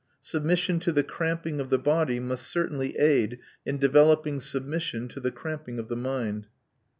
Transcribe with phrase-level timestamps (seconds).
[0.23, 5.29] Submission to the cramping of the body must certainly aid in developing submission to the
[5.29, 6.47] cramping of the mind.